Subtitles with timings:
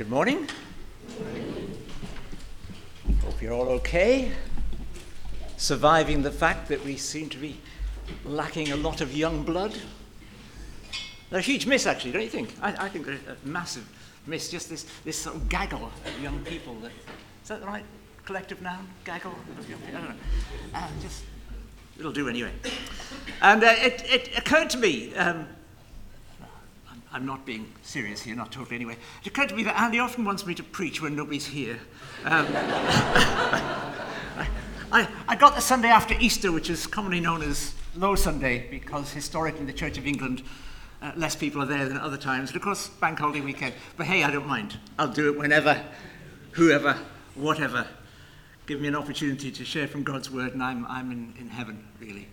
[0.00, 0.48] Good morning.
[3.22, 4.32] Hope you're all okay.
[5.58, 7.60] Surviving the fact that we seem to be
[8.24, 9.78] lacking a lot of young blood.
[11.32, 12.54] A huge miss, actually, don't you think?
[12.62, 13.86] I, I think they're a massive
[14.26, 14.48] miss.
[14.48, 16.76] Just this, this sort of gaggle of young people.
[16.76, 16.92] That,
[17.42, 17.84] is that the right
[18.24, 18.88] collective noun?
[19.04, 19.34] Gaggle?
[19.86, 20.14] I don't know.
[20.76, 21.24] Uh, just,
[21.98, 22.52] it'll do anyway.
[23.42, 25.14] And uh, it, it occurred to me.
[25.14, 25.46] Um,
[27.12, 28.96] I'm not being serious here, not totally anyway.
[29.22, 31.80] It occurred to me that Andy often wants me to preach when nobody's here.
[32.24, 32.46] Um,
[34.92, 39.12] I, I got the Sunday after Easter, which is commonly known as Low Sunday, because
[39.12, 40.42] historically in the Church of England,
[41.02, 42.50] uh, less people are there than other times.
[42.50, 43.74] And of course, Bank Holiday weekend.
[43.96, 44.78] But hey, I don't mind.
[44.98, 45.82] I'll do it whenever,
[46.52, 46.96] whoever,
[47.34, 47.86] whatever.
[48.66, 51.88] Give me an opportunity to share from God's word, and I'm, I'm in, in heaven,
[51.98, 52.28] really.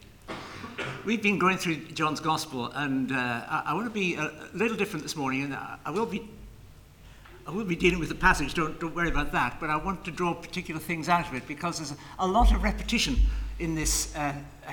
[1.06, 4.76] We've been going through John's Gospel, and uh, I, I, want to be a, little
[4.76, 6.28] different this morning, and I, I, will be.
[7.48, 10.04] I will be dealing with the passage, don't, don't worry about that, but I want
[10.04, 13.16] to draw particular things out of it because there's a, lot of repetition
[13.58, 14.34] in this uh,
[14.68, 14.72] uh,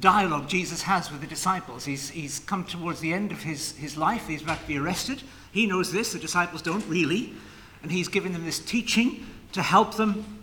[0.00, 1.84] dialogue Jesus has with the disciples.
[1.84, 5.22] He's, he's come towards the end of his, his life, he's about to be arrested.
[5.52, 7.32] He knows this, the disciples don't really,
[7.84, 10.37] and he's giving them this teaching to help them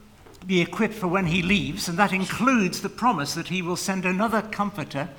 [0.45, 4.05] be equipped for when he leaves, and that includes the promise that he will send
[4.05, 5.09] another comforter,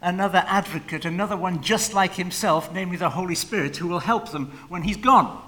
[0.00, 4.46] another advocate, another one just like himself, namely the Holy Spirit, who will help them
[4.68, 5.42] when he's gone.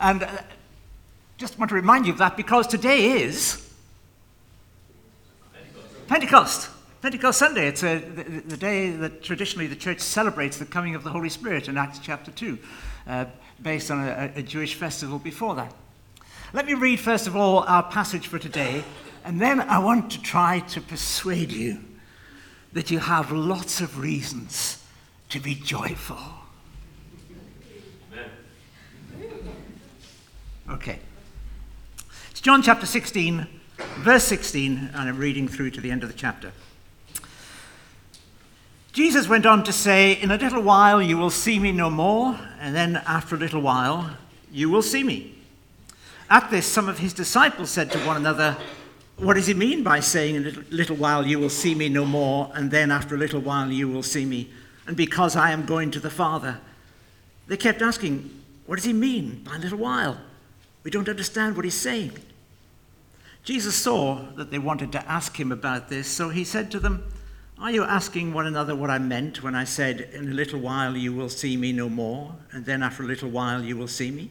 [0.00, 0.38] And uh,
[1.36, 3.64] just want to remind you of that because today is
[6.08, 6.70] Pentecost.
[7.02, 7.38] Pentecost.
[7.38, 7.68] Sunday.
[7.68, 11.28] It's a, the, the, day that traditionally the church celebrates the coming of the Holy
[11.28, 12.58] Spirit in Acts chapter 2,
[13.06, 13.24] uh,
[13.62, 15.72] based on a, a Jewish festival before that.
[16.54, 18.82] Let me read, first of all, our passage for today,
[19.22, 21.84] and then I want to try to persuade you
[22.72, 24.82] that you have lots of reasons
[25.28, 26.16] to be joyful.
[30.70, 31.00] Okay.
[32.30, 33.46] It's John chapter 16,
[33.98, 36.52] verse 16, and I'm reading through to the end of the chapter.
[38.92, 42.38] Jesus went on to say, In a little while you will see me no more,
[42.58, 44.16] and then after a little while
[44.50, 45.37] you will see me.
[46.30, 48.56] At this, some of his disciples said to one another,
[49.16, 52.04] What does he mean by saying, In a little while you will see me no
[52.04, 54.50] more, and then after a little while you will see me,
[54.86, 56.60] and because I am going to the Father?
[57.46, 58.30] They kept asking,
[58.66, 60.20] What does he mean by a little while?
[60.84, 62.12] We don't understand what he's saying.
[63.42, 67.04] Jesus saw that they wanted to ask him about this, so he said to them,
[67.58, 70.94] Are you asking one another what I meant when I said, In a little while
[70.94, 74.10] you will see me no more, and then after a little while you will see
[74.10, 74.30] me?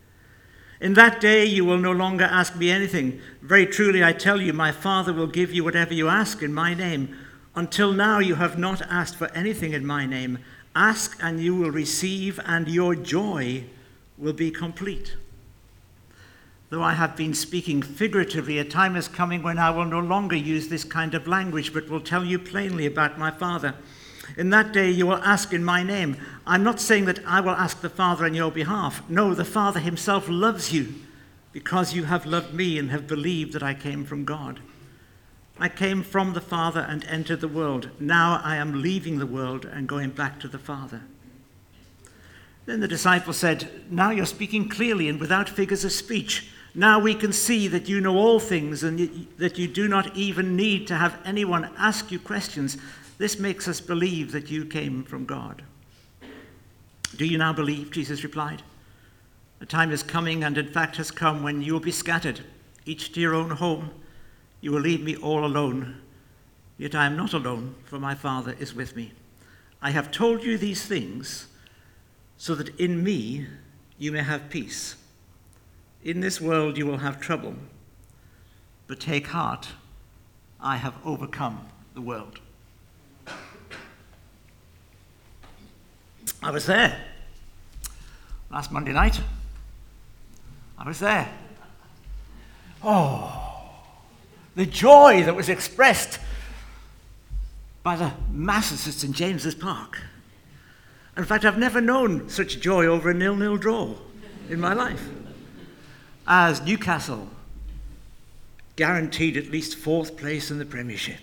[0.81, 3.21] In that day you will no longer ask me anything.
[3.43, 6.73] Very truly I tell you, my Father will give you whatever you ask in my
[6.73, 7.15] name.
[7.55, 10.39] Until now you have not asked for anything in my name.
[10.75, 13.65] Ask and you will receive, and your joy
[14.17, 15.15] will be complete.
[16.71, 20.35] Though I have been speaking figuratively, a time is coming when I will no longer
[20.35, 23.75] use this kind of language, but will tell you plainly about my Father.
[24.37, 26.17] In that day you will ask in my name.
[26.45, 29.07] I'm not saying that I will ask the Father on your behalf.
[29.09, 30.93] No, the Father himself loves you
[31.51, 34.59] because you have loved me and have believed that I came from God.
[35.59, 37.89] I came from the Father and entered the world.
[37.99, 41.01] Now I am leaving the world and going back to the Father.
[42.65, 46.49] Then the disciple said, Now you're speaking clearly and without figures of speech.
[46.73, 50.55] Now we can see that you know all things and that you do not even
[50.55, 52.77] need to have anyone ask you questions.
[53.21, 55.61] This makes us believe that you came from God.
[57.17, 57.91] Do you now believe?
[57.91, 58.63] Jesus replied.
[59.59, 62.41] The time is coming, and in fact has come, when you will be scattered,
[62.83, 63.91] each to your own home.
[64.59, 66.01] You will leave me all alone.
[66.79, 69.11] Yet I am not alone, for my Father is with me.
[69.83, 71.45] I have told you these things
[72.37, 73.45] so that in me
[73.99, 74.95] you may have peace.
[76.03, 77.53] In this world you will have trouble,
[78.87, 79.67] but take heart,
[80.59, 82.39] I have overcome the world.
[86.43, 86.99] I was there
[88.49, 89.19] last Monday night.
[90.77, 91.31] I was there.
[92.83, 93.69] Oh,
[94.55, 96.19] the joy that was expressed
[97.83, 99.15] by the masses at St.
[99.15, 100.01] James's Park.
[101.15, 103.95] In fact, I've never known such joy over a nil-nil draw
[104.49, 105.07] in my life.
[106.27, 107.27] as Newcastle
[108.75, 111.19] guaranteed at least fourth place in the Premiership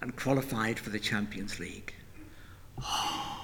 [0.00, 1.94] and qualified for the Champions League.
[2.82, 3.41] Oh,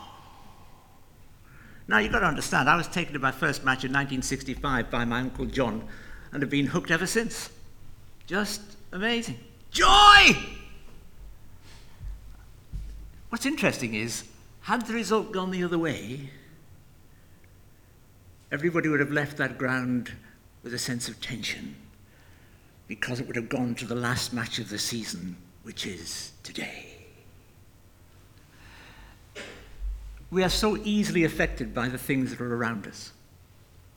[1.89, 5.07] Now, you've got to understand, I was taken to my first match in 1965 by
[5.07, 5.89] my Uncle John
[6.33, 7.49] and have been hooked ever since.
[8.27, 8.61] Just
[8.93, 9.39] amazing.
[9.71, 10.37] Joy!
[13.31, 14.25] What's interesting is,
[14.61, 16.31] had the result gone the other way,
[18.53, 20.13] everybody would have left that ground
[20.63, 21.75] with a sense of tension
[22.87, 26.98] because it would have gone to the last match of the season, which is today.
[30.31, 33.13] We are so easily affected by the things that are around us,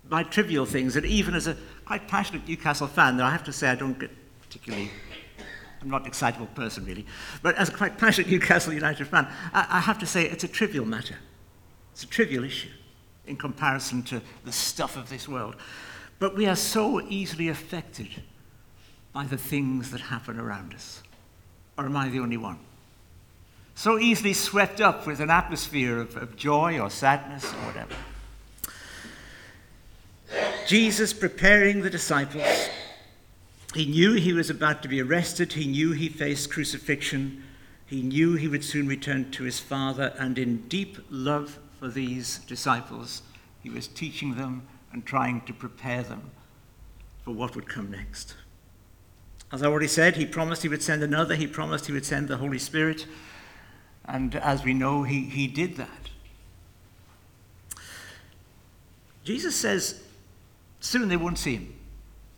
[0.07, 3.54] by trivial things that even as a quite passionate Newcastle fan, though I have to
[3.54, 4.12] say I don't get
[4.42, 4.92] particularly,
[5.81, 7.06] I'm not an excitable person really,
[7.42, 10.48] but as a quite passionate Newcastle United fan, I, I have to say it's a
[10.48, 11.18] trivial matter.
[11.92, 12.69] It's a trivial issue
[13.28, 15.56] in comparison to the stuff of this world.
[16.19, 18.10] But we are so easily affected
[19.12, 21.04] by the things that happen around us.
[21.78, 22.60] Or am I the only one?
[23.75, 27.95] So easily swept up with an atmosphere of, of joy or sadness or whatever.
[30.68, 32.69] Jesus preparing the disciples.
[33.73, 35.53] He knew he was about to be arrested.
[35.53, 37.44] He knew he faced crucifixion.
[37.85, 40.13] He knew he would soon return to his Father.
[40.18, 43.21] And in deep love for these disciples,
[43.62, 46.31] he was teaching them and trying to prepare them
[47.23, 48.35] for what would come next.
[49.51, 51.35] As I already said, he promised he would send another.
[51.35, 53.06] He promised he would send the Holy Spirit.
[54.06, 55.89] And as we know, he, he did that.
[59.24, 60.01] Jesus says
[60.80, 61.75] soon they won't see him,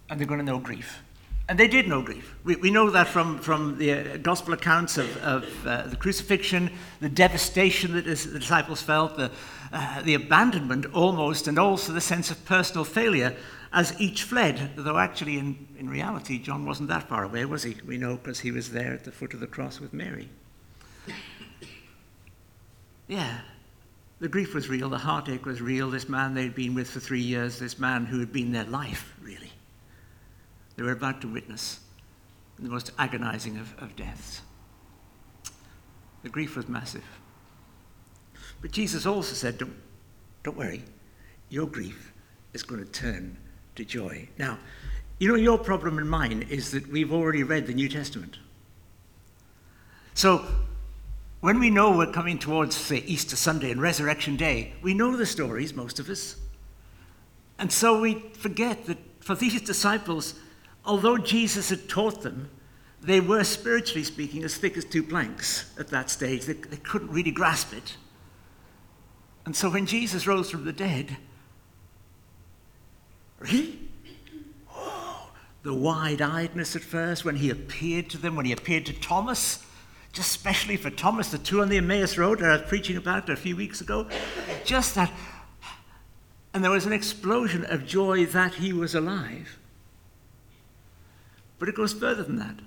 [0.09, 1.01] and they're going to know grief.
[1.49, 2.35] And they did know grief.
[2.43, 6.71] We, we know that from, from the uh, gospel accounts of, of uh, the crucifixion,
[7.01, 9.29] the devastation that the disciples felt, the,
[9.71, 13.35] uh, the abandonment almost, and also the sense of personal failure
[13.73, 14.71] as each fled.
[14.77, 17.75] Though actually, in, in reality, John wasn't that far away, was he?
[17.85, 20.29] We know because he was there at the foot of the cross with Mary.
[23.07, 23.41] Yeah,
[24.19, 25.89] the grief was real, the heartache was real.
[25.89, 29.13] This man they'd been with for three years, this man who had been their life,
[29.21, 29.51] really.
[30.75, 31.79] They were about to witness
[32.59, 34.41] the most agonizing of, of deaths.
[36.23, 37.03] The grief was massive.
[38.61, 39.75] But Jesus also said, don't,
[40.43, 40.83] don't worry,
[41.49, 42.13] your grief
[42.53, 43.37] is going to turn
[43.75, 44.29] to joy.
[44.37, 44.57] Now,
[45.19, 48.37] you know, your problem and mine is that we've already read the New Testament.
[50.13, 50.45] So,
[51.43, 55.25] when we know we're coming towards, say, Easter Sunday and Resurrection Day, we know the
[55.25, 56.37] stories, most of us.
[57.59, 60.35] And so we forget that for these disciples,
[60.85, 62.49] although Jesus had taught them,
[63.01, 66.45] they were, spiritually speaking, as thick as two planks at that stage.
[66.45, 67.97] They, they couldn't really grasp it.
[69.45, 71.17] And so when Jesus rose from the dead,
[73.39, 73.79] really?
[74.73, 75.29] Oh,
[75.63, 79.61] the wide eyedness at first, when he appeared to them, when he appeared to Thomas,
[80.13, 83.29] just especially for Thomas, the two on the Emmaus Road that I was preaching about
[83.29, 84.07] a few weeks ago.
[84.63, 85.11] Just that.
[86.53, 89.57] And there was an explosion of joy that he was alive.
[91.57, 92.59] But it goes further than that.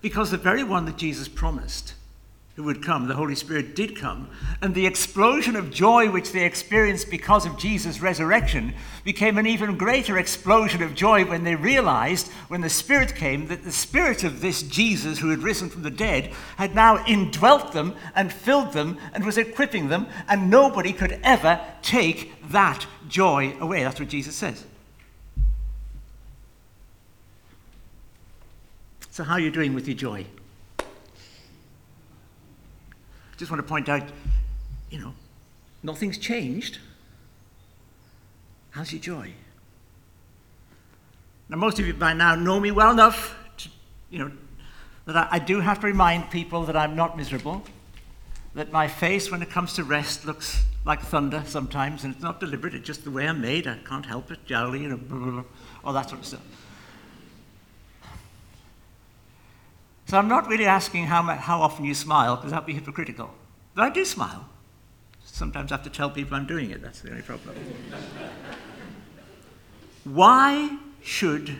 [0.00, 1.94] Because the very one that Jesus promised
[2.54, 4.28] who would come, the Holy Spirit did come,
[4.60, 9.78] and the explosion of joy which they experienced because of Jesus' resurrection became an even
[9.78, 14.42] greater explosion of joy when they realized, when the Spirit came, that the Spirit of
[14.42, 18.98] this Jesus who had risen from the dead had now indwelt them and filled them
[19.14, 23.82] and was equipping them, and nobody could ever take that joy away.
[23.82, 24.66] That's what Jesus says.
[29.10, 30.26] So, how are you doing with your joy?
[33.42, 34.04] Just want to point out,
[34.88, 35.12] you know,
[35.82, 36.78] nothing's changed.
[38.70, 39.32] How's your joy?
[41.48, 43.68] Now, most of you by now know me well enough, to,
[44.10, 44.30] you know,
[45.06, 47.64] that I, I do have to remind people that I'm not miserable,
[48.54, 52.38] that my face, when it comes to rest, looks like thunder sometimes, and it's not
[52.38, 53.66] deliberate, it's just the way I'm made.
[53.66, 55.44] I can't help it, jowly, you know, blah, blah, blah,
[55.82, 56.42] all that sort of stuff.
[60.12, 63.30] So I'm not really asking how, how often you smile, because that'd be hypocritical.
[63.74, 64.46] But I do smile.
[65.24, 67.56] Sometimes I have to tell people I'm doing it, that's the only problem.
[70.04, 71.56] Why should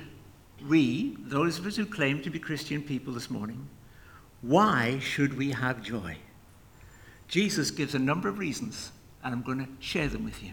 [0.68, 3.70] we, those of us who claim to be Christian people this morning,
[4.42, 6.18] why should we have joy?
[7.28, 8.92] Jesus gives a number of reasons,
[9.24, 10.52] and I'm going to share them with you.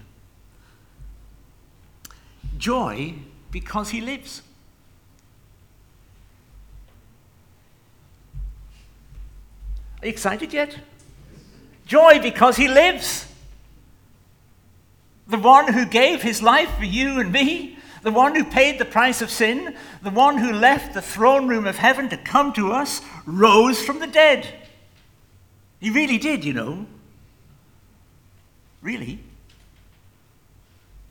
[2.57, 3.15] Joy
[3.51, 4.41] because he lives.
[10.01, 10.77] Are you excited yet?
[11.85, 13.25] Joy because he lives.
[15.27, 18.85] The one who gave his life for you and me, the one who paid the
[18.85, 22.71] price of sin, the one who left the throne room of heaven to come to
[22.71, 24.47] us, rose from the dead.
[25.79, 26.85] He really did, you know.
[28.81, 29.19] Really.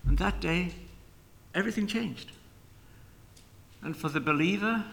[0.06, 0.72] And that day,
[1.54, 2.32] everything changed.
[3.82, 4.84] And for the believer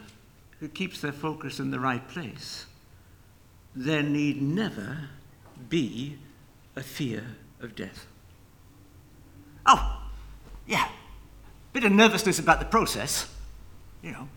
[0.60, 2.66] who keeps their focus in the right place,
[3.76, 5.10] there need never
[5.70, 6.18] be
[6.76, 7.24] a fear
[7.60, 8.08] of death.
[9.66, 10.02] Oh,
[10.66, 10.90] yeah,
[11.74, 13.30] bit of nervousness about the process,
[14.02, 14.30] you know.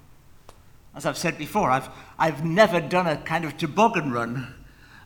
[0.94, 4.54] As I've said before, I've, I've never done a kind of toboggan run,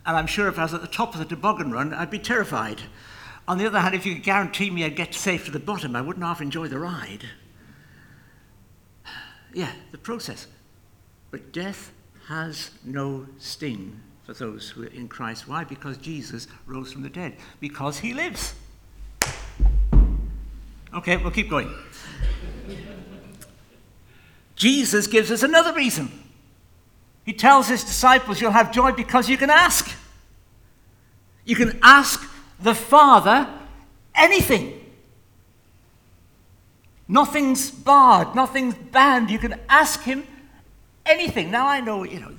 [0.07, 2.19] and I'm sure if I was at the top of the toboggan run, I'd be
[2.19, 2.83] terrified.
[3.47, 5.95] On the other hand, if you could guarantee me I'd get safe to the bottom,
[5.95, 7.27] I wouldn't half enjoy the ride.
[9.53, 10.47] Yeah, the process.
[11.31, 11.93] But death
[12.29, 15.49] has no sting for those who are in Christ.
[15.49, 15.64] Why?
[15.64, 17.37] Because Jesus rose from the dead.
[17.61, 18.55] Because he lives.
[20.95, 21.73] Okay, we'll keep going.
[24.55, 26.11] Jesus gives us another reason.
[27.25, 29.91] He tells his disciples, You'll have joy because you can ask.
[31.45, 32.29] You can ask
[32.61, 33.49] the Father
[34.14, 34.79] anything.
[37.09, 39.31] Nothing's barred, nothing's banned.
[39.31, 40.25] You can ask him
[41.05, 41.50] anything.
[41.50, 42.33] Now, I know, you know,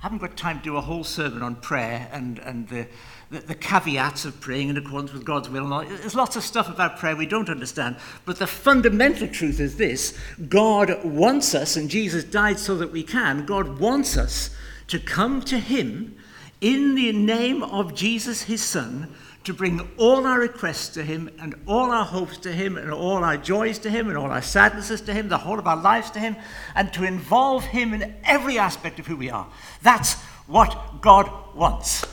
[0.00, 2.86] haven't got time to do a whole sermon on prayer and, and the,
[3.30, 5.68] the, the caveats of praying in accordance with God's will.
[5.84, 7.96] There's lots of stuff about prayer we don't understand.
[8.24, 13.02] But the fundamental truth is this God wants us, and Jesus died so that we
[13.02, 13.46] can.
[13.46, 14.50] God wants us
[14.88, 16.16] to come to Him
[16.60, 19.14] in the name of Jesus, His Son
[19.46, 23.22] to bring all our requests to Him and all our hopes to Him and all
[23.22, 26.10] our joys to Him and all our sadnesses to Him, the whole of our lives
[26.10, 26.36] to Him,
[26.74, 29.46] and to involve Him in every aspect of who we are.
[29.82, 30.14] That's
[30.48, 32.04] what God wants.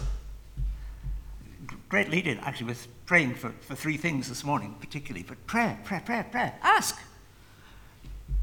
[1.89, 5.25] Great leading, actually, with praying for, for three things this morning, particularly.
[5.27, 6.53] But prayer, prayer, prayer, prayer.
[6.61, 6.99] Ask.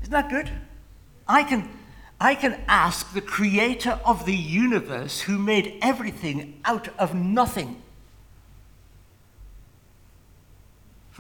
[0.03, 0.51] Isn't that good?
[1.29, 1.69] I can,
[2.21, 7.83] I can ask the creator of the universe who made everything out of nothing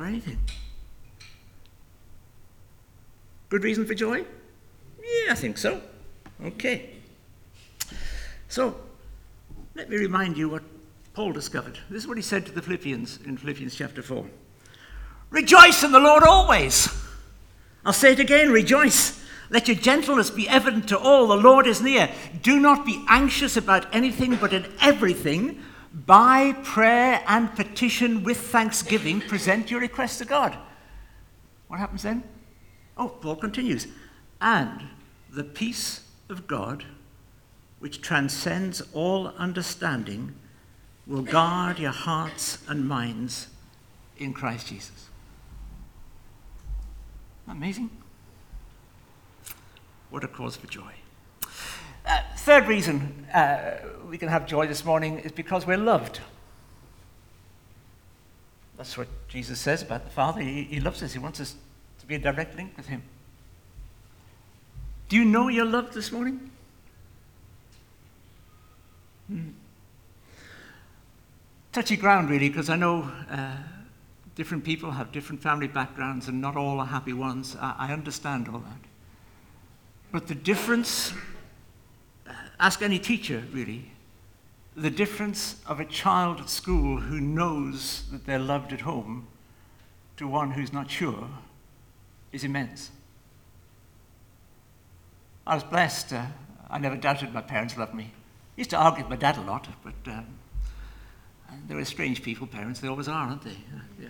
[0.00, 0.38] for anything.
[3.50, 4.24] Good reason for joy?
[4.98, 5.82] Yeah, I think so.
[6.42, 6.94] Okay.
[8.48, 8.80] So,
[9.74, 10.62] let me remind you what
[11.12, 11.78] Paul discovered.
[11.90, 14.24] This is what he said to the Philippians in Philippians chapter 4.
[15.28, 16.88] Rejoice in the Lord always.
[17.84, 19.22] I'll say it again rejoice.
[19.50, 21.26] Let your gentleness be evident to all.
[21.26, 22.08] The Lord is near.
[22.40, 29.20] Do not be anxious about anything, but in everything, by prayer and petition with thanksgiving,
[29.20, 30.56] present your request to God.
[31.68, 32.22] What happens then?
[32.96, 33.86] Oh, Paul continues.
[34.40, 34.82] And
[35.30, 36.84] the peace of God,
[37.78, 40.34] which transcends all understanding,
[41.06, 43.48] will guard your hearts and minds
[44.18, 45.08] in Christ Jesus.
[47.48, 47.90] Amazing.
[50.10, 50.99] What a cause for joy.
[52.10, 53.76] Uh, third reason uh,
[54.08, 56.18] we can have joy this morning is because we're loved.
[58.76, 60.40] That's what Jesus says about the Father.
[60.40, 61.54] He, he loves us, He wants us
[62.00, 63.04] to be a direct link with Him.
[65.08, 66.50] Do you know you're loved this morning?
[69.28, 69.50] Hmm.
[71.70, 73.54] Touchy ground, really, because I know uh,
[74.34, 77.56] different people have different family backgrounds and not all are happy ones.
[77.60, 78.80] I, I understand all that.
[80.10, 81.12] But the difference
[82.60, 83.90] Ask any teacher, really.
[84.76, 89.28] The difference of a child at school who knows that they're loved at home
[90.18, 91.26] to one who's not sure
[92.32, 92.90] is immense.
[95.46, 96.12] I was blessed.
[96.12, 96.26] Uh,
[96.68, 98.04] I never doubted my parents loved me.
[98.04, 100.26] I used to argue with my dad a lot, but um,
[101.66, 102.78] they were strange people, parents.
[102.80, 103.52] They always are, aren't they?
[103.52, 104.08] Uh, yeah.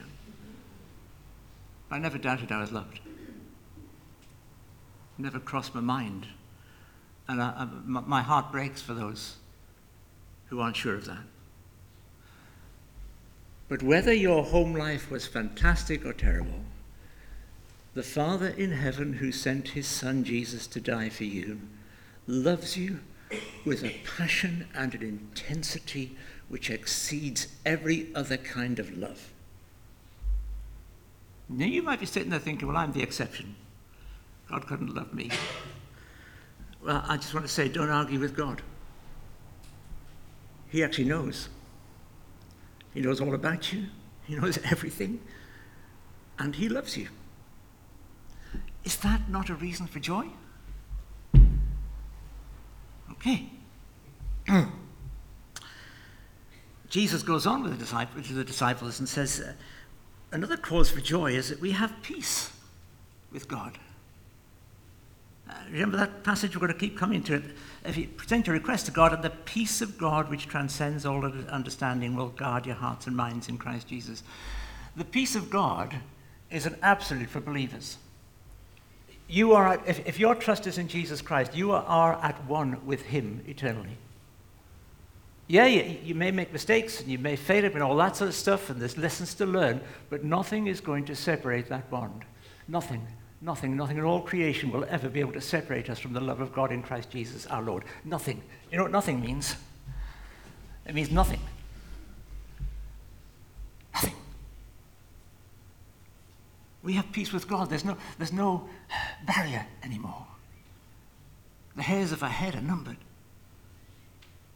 [1.88, 2.98] I never doubted I was loved.
[5.18, 6.26] Never crossed my mind
[7.30, 9.36] and I, I, my heart breaks for those
[10.48, 11.22] who aren't sure of that.
[13.68, 16.64] But whether your home life was fantastic or terrible,
[17.94, 21.60] the Father in heaven who sent his Son Jesus to die for you
[22.26, 22.98] loves you
[23.64, 26.16] with a passion and an intensity
[26.48, 29.30] which exceeds every other kind of love.
[31.48, 33.54] Now you might be sitting there thinking, well, I'm the exception.
[34.50, 35.30] God couldn't love me.
[36.84, 38.62] Well, I just want to say don't argue with God.
[40.68, 41.48] He actually knows.
[42.94, 43.86] He knows all about you,
[44.26, 45.20] He knows everything,
[46.38, 47.08] and He loves you.
[48.84, 50.26] Is that not a reason for joy?
[53.12, 53.50] Okay.
[56.88, 59.52] Jesus goes on with the, disciples, the disciples and says, uh,
[60.32, 62.50] Another cause for joy is that we have peace.
[63.32, 63.78] with God.
[65.70, 66.54] Remember that passage?
[66.54, 67.44] We're going to keep coming to it.
[67.84, 71.24] If you present your request to God, and the peace of God, which transcends all
[71.24, 74.22] understanding, will guard your hearts and minds in Christ Jesus.
[74.96, 75.96] The peace of God
[76.50, 77.96] is an absolute for believers.
[79.28, 82.84] You are, if, if your trust is in Jesus Christ, you are, are at one
[82.84, 83.96] with Him eternally.
[85.46, 88.34] Yeah, you, you, may make mistakes and you may fail and all that sort of
[88.34, 92.24] stuff, and there's lessons to learn, but nothing is going to separate that bond.
[92.68, 93.06] Nothing,
[93.40, 96.40] nothing, nothing in all creation will ever be able to separate us from the love
[96.40, 97.84] of God in Christ Jesus our Lord.
[98.04, 98.42] Nothing.
[98.70, 99.56] You know what nothing means?
[100.86, 101.40] It means nothing.
[103.94, 104.14] Nothing.
[106.82, 107.70] We have peace with God.
[107.70, 108.68] There's no, there's no
[109.26, 110.26] barrier anymore.
[111.76, 112.96] The hairs of our head are numbered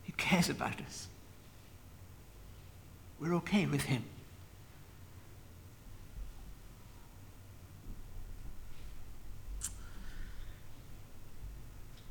[0.02, 1.08] He cares about us.
[3.20, 4.04] We're okay with Him.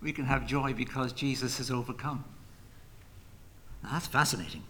[0.03, 2.25] We can have joy because Jesus has overcome.
[3.81, 4.63] Now, that's fascinating.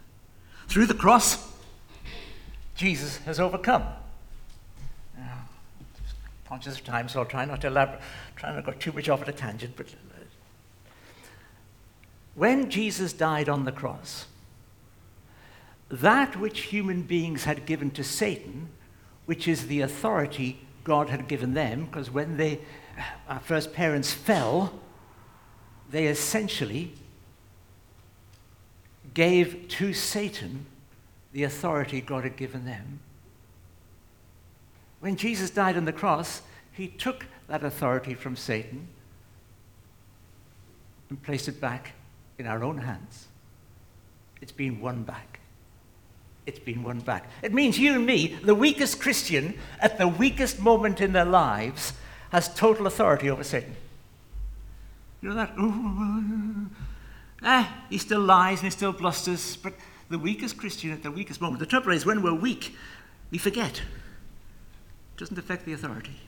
[0.68, 1.52] Through the cross,
[2.76, 3.82] Jesus has overcome.
[5.18, 5.48] Now,
[6.48, 8.00] conscious of time, so I'll try not to elaborate,
[8.36, 10.18] try not to go too much off at a tangent, but uh,
[12.36, 14.26] when Jesus died on the cross,
[15.90, 18.68] that which human beings had given to Satan,
[19.26, 22.60] which is the authority God had given them, because when they,
[22.96, 23.02] uh,
[23.34, 24.80] our first parents fell,
[25.94, 26.90] they essentially
[29.14, 30.66] gave to Satan
[31.32, 32.98] the authority God had given them.
[34.98, 38.88] When Jesus died on the cross, he took that authority from Satan
[41.10, 41.92] and placed it back
[42.38, 43.28] in our own hands.
[44.40, 45.38] It's been won back.
[46.44, 47.30] It's been won back.
[47.40, 51.92] It means you and me, the weakest Christian, at the weakest moment in their lives,
[52.30, 53.76] has total authority over Satan.
[55.24, 55.52] You know that?
[57.42, 59.72] Ah, he still lies and he still blusters, but
[60.10, 61.60] the weakest Christian at the weakest moment.
[61.60, 62.76] The trouble is, when we're weak,
[63.30, 63.78] we forget.
[63.78, 66.20] It doesn't affect the authority.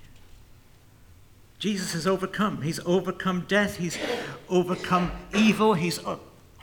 [1.58, 2.62] Jesus has overcome.
[2.62, 3.76] He's overcome death.
[3.76, 3.98] He's
[4.48, 5.74] overcome evil.
[5.74, 6.00] He's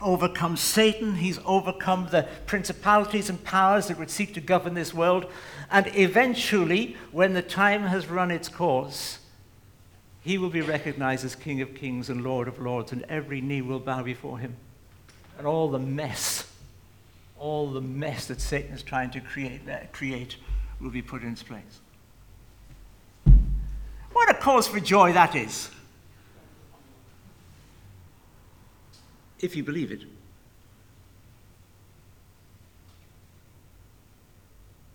[0.01, 1.17] overcome Satan.
[1.17, 5.27] He's overcome the principalities and powers that would seek to govern this world.
[5.69, 9.19] And eventually, when the time has run its course,
[10.23, 13.61] he will be recognized as King of Kings and Lord of Lords, and every knee
[13.61, 14.55] will bow before him.
[15.37, 16.49] And all the mess,
[17.37, 20.37] all the mess that Satan is trying to create, uh, create
[20.79, 21.81] will be put in its place.
[24.13, 25.69] What a cause for joy that is.
[29.41, 30.03] If you believe it.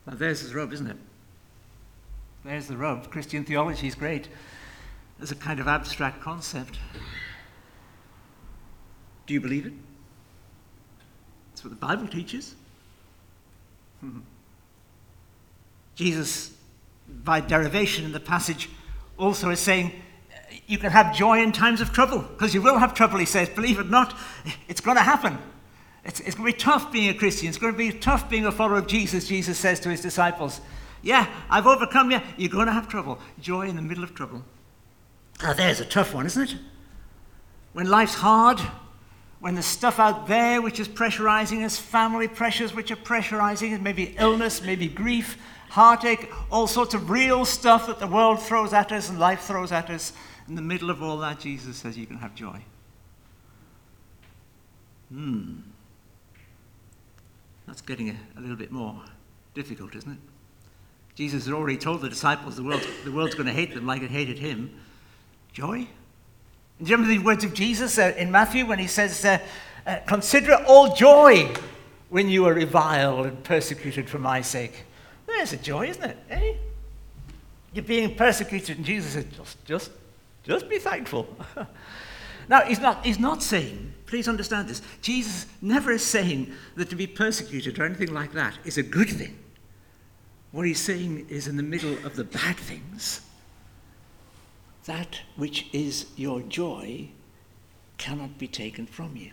[0.06, 0.96] Now, there's the rub, isn't it?
[2.46, 3.10] There's the rub.
[3.10, 4.28] Christian theology is great
[5.20, 6.78] as a kind of abstract concept.
[9.26, 9.72] Do you believe it?
[11.50, 12.54] That's what the Bible teaches.
[14.00, 14.20] Hmm.
[15.96, 16.52] Jesus,
[17.24, 18.70] by derivation in the passage,
[19.18, 19.92] also is saying
[20.66, 23.48] you can have joy in times of trouble, because you will have trouble, he says.
[23.48, 24.16] Believe it or not,
[24.68, 25.36] it's going to happen.
[26.04, 27.48] It's, it's going to be tough being a Christian.
[27.48, 30.60] It's going to be tough being a follower of Jesus, Jesus says to his disciples.
[31.02, 32.20] Yeah, I've overcome you.
[32.36, 33.18] You're going to have trouble.
[33.40, 34.42] Joy in the middle of trouble.
[35.42, 36.56] Now, there's a tough one, isn't it?
[37.72, 38.60] When life's hard,
[39.40, 43.80] when there's stuff out there which is pressurizing us, family pressures which are pressurizing us,
[43.80, 45.38] maybe illness, maybe grief,
[45.70, 49.70] heartache, all sorts of real stuff that the world throws at us and life throws
[49.70, 50.12] at us.
[50.48, 52.60] In the middle of all that, Jesus says you can have joy.
[55.12, 55.58] Hmm.
[57.66, 59.02] That's getting a, a little bit more
[59.54, 60.18] difficult, isn't it?
[61.14, 64.02] Jesus had already told the disciples the, world, the world's going to hate them like
[64.02, 64.74] it hated him.
[65.58, 65.88] Joy?
[66.80, 69.40] Do you remember the words of Jesus uh, in Matthew when he says, uh,
[69.84, 71.52] uh, Consider it all joy
[72.10, 74.84] when you are reviled and persecuted for my sake?
[75.26, 76.16] There's a joy, isn't it?
[76.30, 76.52] Eh?
[77.72, 79.90] You're being persecuted, and Jesus said, just, just,
[80.44, 81.26] just be thankful.
[82.48, 86.94] now, he's not, he's not saying, please understand this, Jesus never is saying that to
[86.94, 89.36] be persecuted or anything like that is a good thing.
[90.52, 93.22] What he's saying is, in the middle of the bad things,
[94.88, 97.10] that which is your joy
[97.98, 99.30] cannot be taken from you.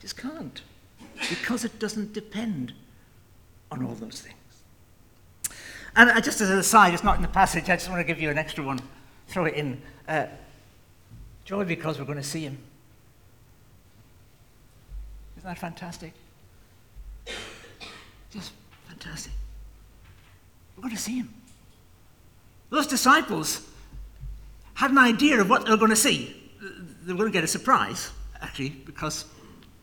[0.00, 0.62] Just can't.
[1.28, 2.74] Because it doesn't depend
[3.70, 4.36] on all those things.
[5.96, 8.20] And just as an aside, it's not in the passage, I just want to give
[8.20, 8.80] you an extra one,
[9.26, 9.80] throw it in.
[10.06, 10.26] Uh,
[11.44, 12.58] joy because we're going to see him.
[15.38, 16.12] Isn't that fantastic?
[18.30, 18.52] Just
[18.86, 19.32] fantastic.
[20.76, 21.39] We're going to see him.
[22.70, 23.66] Those disciples
[24.74, 26.36] had an idea of what they were going to see.
[27.02, 29.24] They were going to get a surprise, actually, because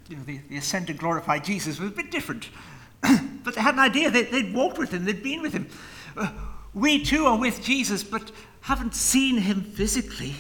[0.10, 2.50] you know, the, the ascended, glorified Jesus was a bit different.
[3.44, 4.10] but they had an idea.
[4.10, 5.70] They, they'd walked with him, they'd been with him.
[6.16, 6.32] Uh,
[6.74, 10.34] we too are with Jesus, but haven't seen him physically.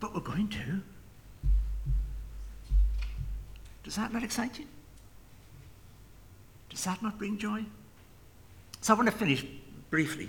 [0.00, 0.82] But we're going to.
[3.84, 4.66] Does that not excite you?
[6.70, 7.64] Does that not bring joy?
[8.80, 9.44] So I want to finish
[9.90, 10.28] briefly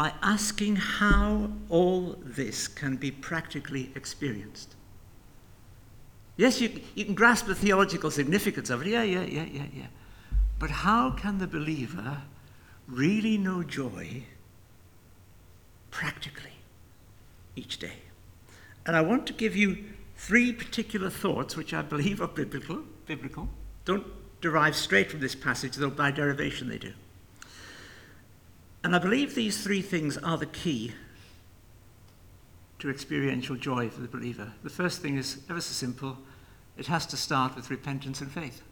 [0.00, 4.74] by asking how all this can be practically experienced.
[6.38, 8.86] Yes, you, you can grasp the theological significance of it.
[8.88, 9.86] Yeah, yeah, yeah, yeah, yeah.
[10.58, 12.22] But how can the believer
[12.88, 14.22] really know joy
[15.90, 16.56] practically
[17.54, 17.98] each day?
[18.86, 19.84] And I want to give you
[20.16, 22.84] three particular thoughts which I believe are biblical.
[23.04, 23.50] biblical.
[23.84, 24.06] Don't
[24.40, 26.94] derive straight from this passage, though by derivation they do.
[28.82, 30.92] And I believe these three things are the key
[32.78, 34.52] to experiential joy for the believer.
[34.62, 36.16] The first thing is ever so simple
[36.78, 38.62] it has to start with repentance and faith.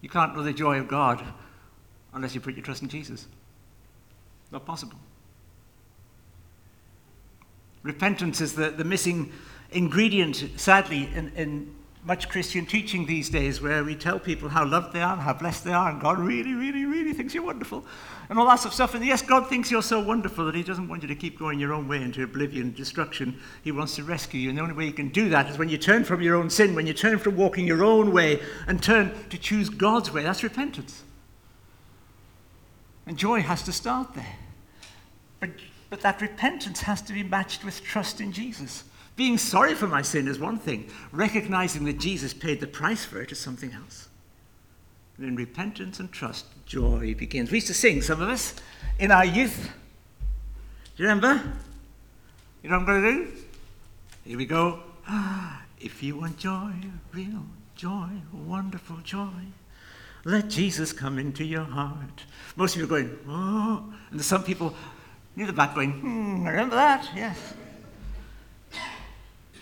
[0.00, 1.22] You can't know the joy of God
[2.14, 3.26] unless you put your trust in Jesus.
[4.50, 4.96] Not possible.
[7.82, 9.32] Repentance is the, the missing
[9.70, 11.74] ingredient, sadly, in, in
[12.04, 15.32] much Christian teaching these days where we tell people how loved they are, and how
[15.32, 17.84] blessed they are, and God really, really, really thinks you're wonderful,
[18.28, 18.94] and all that sort of stuff.
[18.94, 21.60] And yes, God thinks you're so wonderful that He doesn't want you to keep going
[21.60, 23.38] your own way into oblivion and destruction.
[23.62, 24.48] He wants to rescue you.
[24.48, 26.50] And the only way you can do that is when you turn from your own
[26.50, 30.24] sin, when you turn from walking your own way and turn to choose God's way.
[30.24, 31.04] That's repentance.
[33.06, 34.36] And joy has to start there.
[35.38, 35.50] But,
[35.90, 38.84] but that repentance has to be matched with trust in Jesus.
[39.22, 43.22] Being sorry for my sin is one thing, recognizing that Jesus paid the price for
[43.22, 44.08] it is something else.
[45.16, 47.52] And in repentance and trust, joy begins.
[47.52, 48.52] We used to sing, some of us,
[48.98, 49.70] in our youth.
[50.96, 51.40] Do you remember?
[52.64, 53.32] You know what I'm going to do?
[54.24, 54.80] Here we go.
[55.80, 56.72] If you want joy,
[57.12, 59.52] real joy, wonderful joy,
[60.24, 62.24] let Jesus come into your heart.
[62.56, 64.74] Most of you are going, oh, and there's some people
[65.36, 67.08] near the back going, hmm, remember that?
[67.14, 67.38] Yes.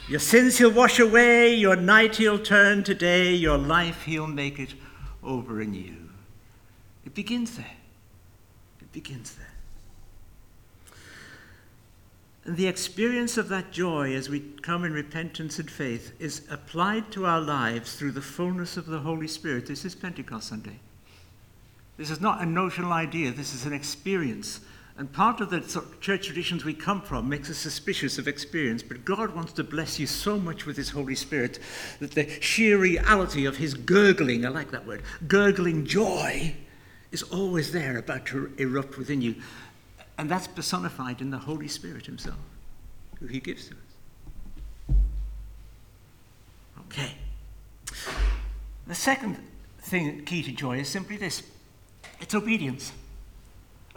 [0.09, 4.59] Your sins he'll wash away, your night he'll turn to day, your life he'll make
[4.59, 4.75] it
[5.23, 6.11] over anew.
[7.05, 7.77] It begins there.
[8.81, 9.47] It begins there.
[12.45, 17.13] And the experience of that joy as we come in repentance and faith is applied
[17.13, 19.67] to our lives through the fullness of the Holy Spirit.
[19.67, 20.81] This is Pentecost Sunday.
[21.97, 24.61] This is not a notional idea, this is an experience
[24.97, 25.61] and part of the
[26.01, 29.99] church traditions we come from makes us suspicious of experience, but God wants to bless
[29.99, 31.59] you so much with His Holy Spirit
[32.01, 36.55] that the sheer reality of His gurgling, I like that word, gurgling joy,
[37.13, 39.37] is always there about to erupt within you.
[40.19, 42.39] And that's personified in the Holy Spirit Himself,
[43.21, 44.97] who He gives to us.
[46.87, 47.13] Okay.
[48.87, 49.39] The second
[49.79, 51.43] thing, key to joy, is simply this
[52.21, 52.93] it's obedience.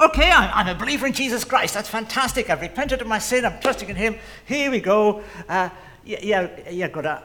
[0.04, 1.74] Okay, I'm, a believer in Jesus Christ.
[1.74, 2.50] That's fantastic.
[2.50, 3.46] I've repented of my sin.
[3.46, 4.18] I'm trusting in Him.
[4.46, 5.24] Here we go.
[5.48, 5.70] Uh,
[6.04, 7.06] yeah, yeah, yeah, God.
[7.06, 7.22] Uh,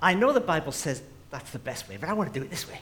[0.00, 2.50] I know the Bible says that's the best way, but I want to do it
[2.50, 2.78] this way.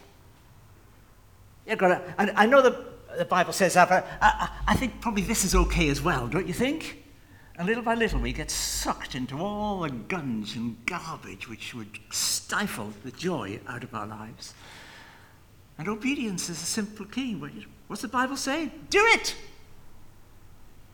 [1.66, 2.02] Yeah, God.
[2.18, 2.84] I, I know the,
[3.16, 6.46] the Bible says that, but I, I think probably this is okay as well, don't
[6.46, 7.02] you think?
[7.56, 11.98] And little by little, we get sucked into all the guns and garbage which would
[12.10, 14.52] stifle the joy out of our lives.
[15.80, 17.32] And obedience is a simple key.
[17.86, 18.70] What's the Bible say?
[18.90, 19.34] Do it!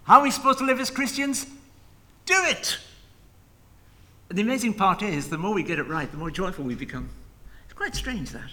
[0.04, 1.44] How are we supposed to live as Christians?
[2.24, 2.78] Do it!
[4.28, 6.76] And the amazing part is, the more we get it right, the more joyful we
[6.76, 7.08] become.
[7.64, 8.48] It's quite strange, that.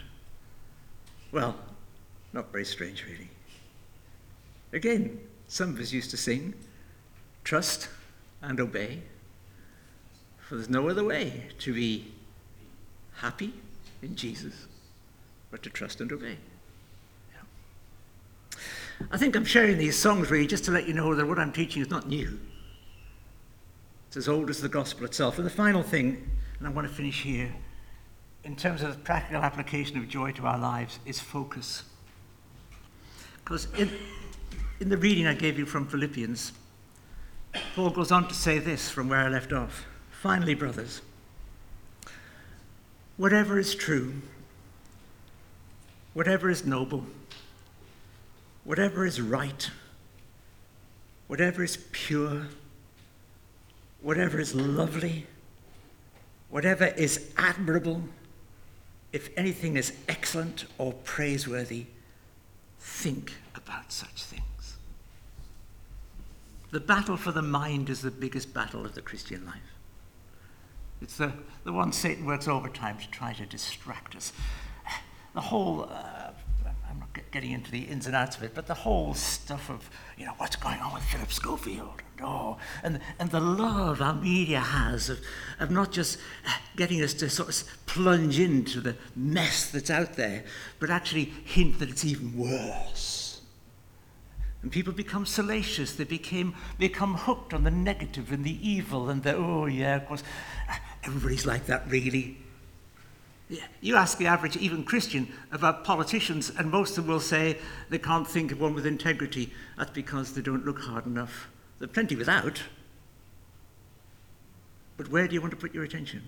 [1.32, 1.56] Well,
[2.34, 3.30] not very strange, really.
[4.72, 6.56] Again, some of us used to sing,
[7.44, 7.90] trust
[8.42, 9.04] and obey,
[10.40, 12.12] for there's no other way to be
[13.18, 13.54] happy
[14.02, 14.66] in Jesus
[15.54, 16.36] but to trust and obey.
[19.12, 21.52] I think I'm sharing these songs really just to let you know that what I'm
[21.52, 22.40] teaching is not new.
[24.08, 25.38] It's as old as the gospel itself.
[25.38, 27.54] And the final thing, and I want to finish here,
[28.44, 31.84] in terms of the practical application of joy to our lives, is focus.
[33.44, 33.92] Because in,
[34.80, 36.52] in the reading I gave you from Philippians,
[37.76, 39.86] Paul goes on to say this from where I left off.
[40.10, 41.04] Finally, brothers,
[43.18, 44.16] whatever is true,
[46.14, 47.04] whatever is noble,
[48.64, 49.70] whatever is right,
[51.28, 52.48] whatever is pure,
[54.02, 55.26] whatever is lovely,
[56.50, 58.04] whatever is admirable,
[59.12, 61.86] if anything is excellent or praiseworthy,
[62.80, 64.78] think about such things.
[66.72, 69.62] The battle for the mind is the biggest battle of the Christian life.
[71.02, 74.34] It's the, the one Satan works overtime to try to distract us.
[75.34, 76.32] The whole, uh,
[76.90, 79.90] I'm not getting into the ins and outs of it, but the whole stuff of,
[80.18, 84.14] you know, what's going on with Philip Schofield, and, oh, and, and the love our
[84.14, 85.20] media has of,
[85.60, 86.20] of not just
[86.76, 90.44] getting us to sort of plunge into the mess that's out there,
[90.80, 93.42] but actually hint that it's even worse.
[94.62, 95.94] And people become salacious.
[95.96, 100.06] They became, become hooked on the negative and the evil and the, oh, yeah, of
[100.06, 100.24] course.
[101.04, 102.38] Everybody's like that, really.
[103.82, 107.58] You ask the average, even Christian, about politicians, and most of them will say
[107.90, 109.52] they can't think of one with integrity.
[109.78, 111.50] That's because they don't look hard enough.
[111.80, 112.64] There are plenty without.
[114.98, 116.22] But where do you want to put your attention?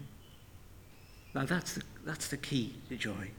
[1.34, 3.32] Now, that's the, that's the key to joy.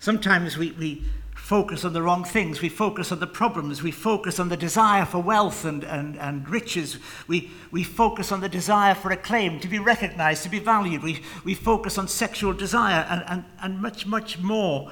[0.00, 2.62] Sometimes we, we focus on the wrong things.
[2.62, 3.82] We focus on the problems.
[3.82, 6.98] We focus on the desire for wealth and, and, and riches.
[7.28, 11.02] We, we focus on the desire for acclaim, to be recognized, to be valued.
[11.02, 14.90] We, we focus on sexual desire and, and, and much, much more.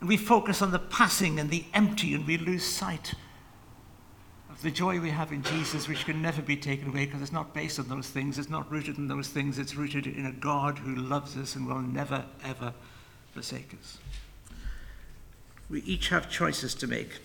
[0.00, 3.14] And we focus on the passing and the empty, and we lose sight
[4.50, 7.32] of the joy we have in Jesus, which can never be taken away because it's
[7.32, 8.38] not based on those things.
[8.38, 9.58] It's not rooted in those things.
[9.58, 12.74] It's rooted in a God who loves us and will never, ever
[13.32, 13.98] forsake us.
[15.70, 17.20] We each have choices to make.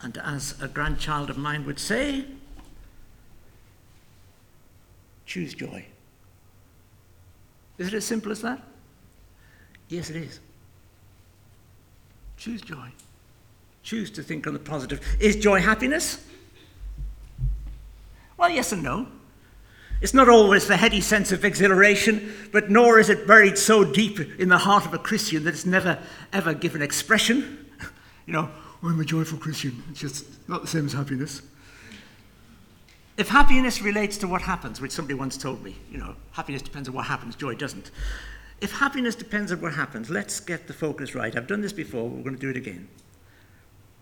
[0.00, 2.24] And as a grandchild of mine would say,
[5.24, 5.86] choose joy.
[7.78, 8.62] Is it as simple as that?
[9.88, 10.40] Yes, it is.
[12.36, 12.88] Choose joy.
[13.82, 15.00] Choose to think on the positive.
[15.20, 16.24] Is joy happiness?
[18.36, 19.06] Well, yes and no.
[20.00, 24.18] It's not always the heady sense of exhilaration, but nor is it buried so deep
[24.38, 25.98] in the heart of a Christian that it's never,
[26.32, 27.60] ever given expression.
[28.26, 28.48] You know,
[28.82, 29.82] oh, I'm a joyful Christian.
[29.90, 31.42] It's just not the same as happiness.
[33.18, 36.88] If happiness relates to what happens, which somebody once told me, you know, happiness depends
[36.88, 37.90] on what happens, joy doesn't.
[38.60, 41.36] If happiness depends on what happens, let's get the focus right.
[41.36, 42.88] I've done this before, we're going to do it again.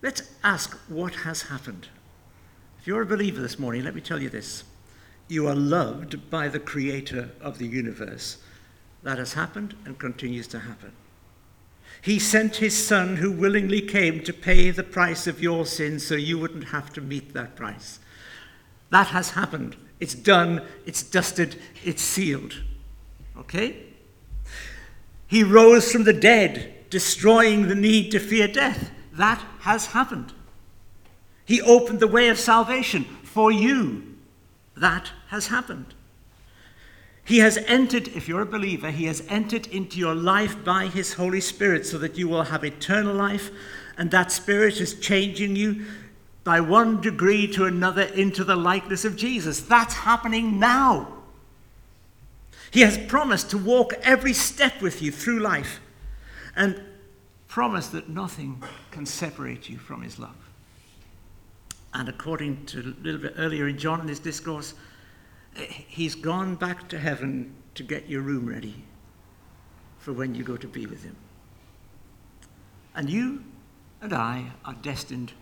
[0.03, 1.89] Let's ask what has happened.
[2.81, 4.65] If you're a believer this morning, let me tell you this.
[5.33, 8.37] You are loved by the creator of the universe.
[9.03, 10.93] That has happened and continues to happen.
[12.03, 16.17] He sent his son who willingly came to pay the price of your sin so
[16.17, 17.99] you wouldn't have to meet that price.
[18.91, 19.77] That has happened.
[20.01, 22.61] It's done, it's dusted, it's sealed.
[23.39, 23.87] Okay?
[25.27, 28.91] He rose from the dead, destroying the need to fear death.
[29.15, 30.35] That has happened.
[31.47, 34.12] He opened the way of salvation for you.
[34.77, 35.95] That has happened.
[37.25, 41.15] He has entered, if you're a believer, He has entered into your life by His
[41.15, 43.51] Holy Spirit so that you will have eternal life,
[43.97, 45.85] and that Spirit is changing you
[46.45, 49.61] by one degree to another into the likeness of Jesus.
[49.61, 51.19] That's happening now.
[52.73, 55.81] He has promised to walk every step with you through life
[56.57, 56.83] and
[57.47, 60.42] promised that nothing can separate you from His love.
[61.95, 64.75] And according to a little bit earlier in John in his discourse,
[65.55, 68.85] he's gone back to heaven to get your room ready
[69.99, 71.17] for when you go to be with him.
[72.95, 73.45] And you
[74.01, 75.33] and I are destined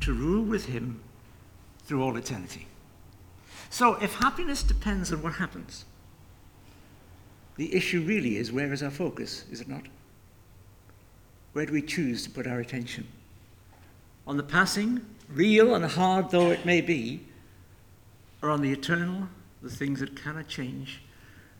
[0.00, 1.00] to rule with him
[1.84, 2.66] through all eternity.
[3.70, 5.84] So if happiness depends on what happens,
[7.56, 9.82] the issue really is where is our focus, is it not?
[11.52, 13.06] Where do we choose to put our attention?
[14.26, 17.20] On the passing, real and hard though it may be,
[18.42, 19.28] are on the eternal,
[19.62, 21.02] the things that cannot change,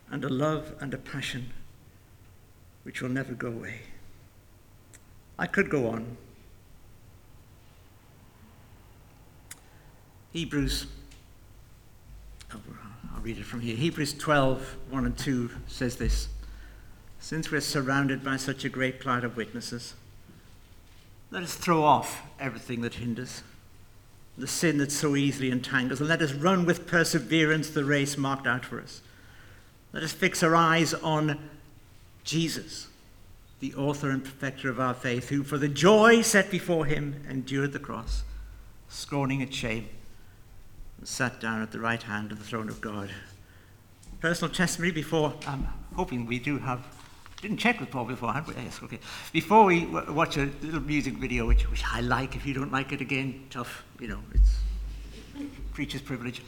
[0.09, 1.51] and a love and a passion
[2.83, 3.81] which will never go away.
[5.37, 6.17] I could go on.
[10.31, 10.85] Hebrews,
[12.51, 13.75] I'll read it from here.
[13.75, 16.29] Hebrews 12, 1 and 2 says this
[17.19, 19.95] Since we're surrounded by such a great cloud of witnesses,
[21.29, 23.43] let us throw off everything that hinders
[24.37, 28.45] the sin that so easily entangles, and let us run with perseverance the race marked
[28.45, 29.01] out for us.
[29.93, 31.39] Let us fix our eyes on
[32.23, 32.87] Jesus,
[33.59, 37.73] the author and perfecter of our faith, who for the joy set before him endured
[37.73, 38.23] the cross,
[38.89, 39.89] scorning its shame,
[40.99, 43.09] and sat down at the right hand of the throne of God.
[44.19, 46.85] Personal testimony before, I'm hoping we do have
[47.41, 48.45] didn't check with Paul beforehand.
[48.57, 48.99] Yes, okay.
[49.31, 52.71] Before we w- watch a little music video, which, which I like, if you don't
[52.71, 54.57] like it again, tough, you know, it's
[55.73, 56.41] preacher's privilege.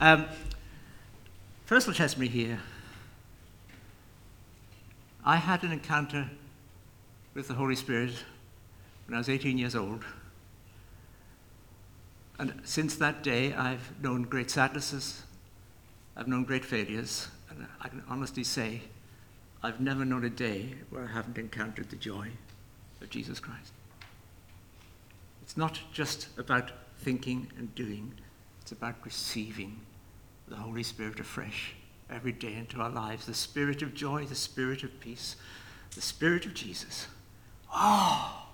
[0.00, 0.26] Um,
[1.66, 2.60] personal testimony here.
[5.24, 6.30] I had an encounter
[7.34, 8.12] with the Holy Spirit
[9.06, 10.04] when I was 18 years old.
[12.38, 15.24] And since that day, I've known great sadnesses,
[16.16, 18.80] I've known great failures, and I can honestly say
[19.62, 22.28] I've never known a day where I haven't encountered the joy
[23.02, 23.72] of Jesus Christ.
[25.42, 28.14] It's not just about thinking and doing,
[28.62, 29.80] it's about receiving
[30.48, 31.74] the Holy Spirit afresh
[32.08, 35.36] every day into our lives the Spirit of joy, the Spirit of peace,
[35.94, 37.06] the Spirit of Jesus.
[37.74, 38.46] Oh,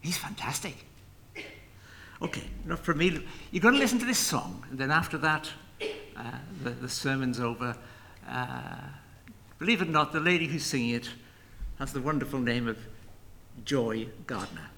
[0.00, 0.74] he's fantastic.
[2.22, 3.22] Okay, enough for me.
[3.50, 5.50] You're going to listen to this song, and then after that,
[6.16, 6.22] uh,
[6.62, 7.74] the, the sermon's over.
[8.30, 8.76] Uh,
[9.58, 11.10] believe it or not, the lady who's singing it
[11.78, 12.78] has the wonderful name of
[13.64, 14.68] Joy Gardner.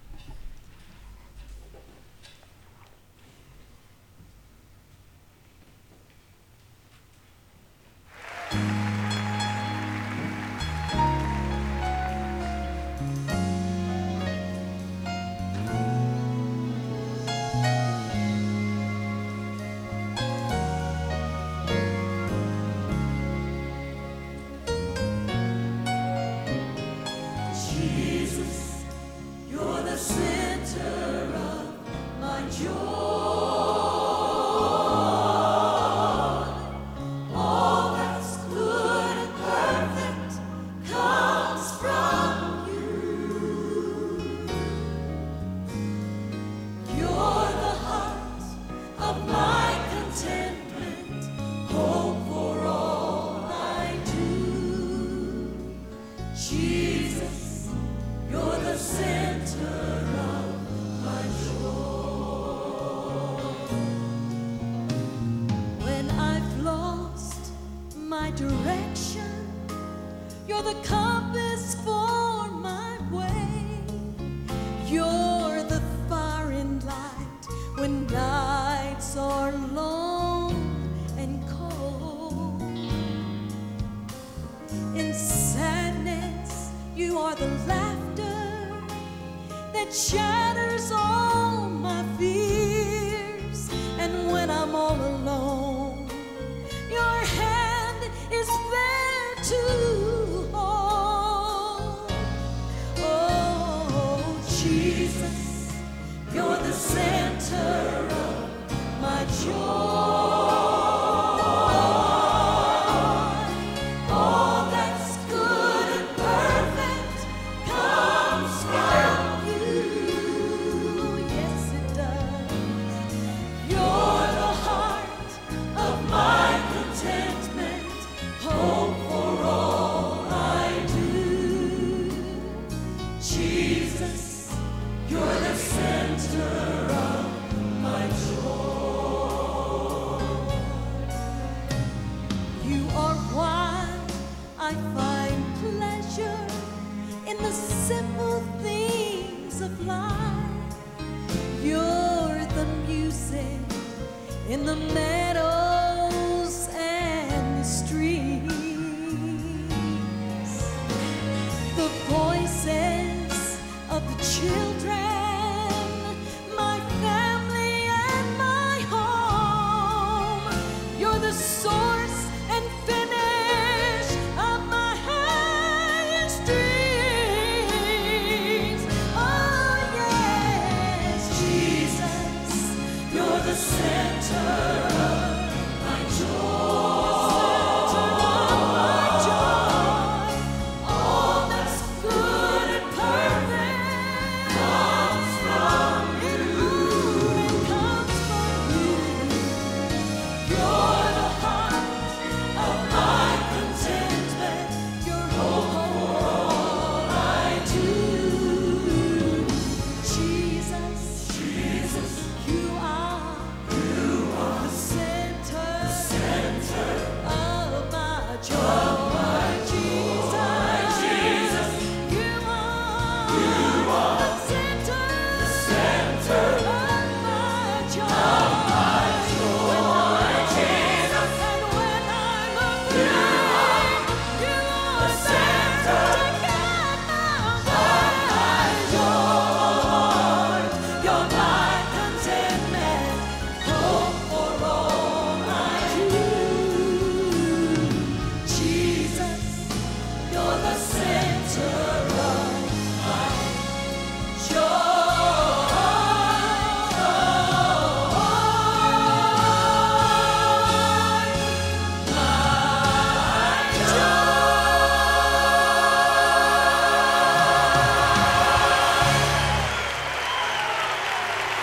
[89.92, 90.51] In